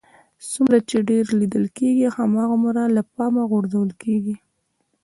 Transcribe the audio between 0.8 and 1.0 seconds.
چې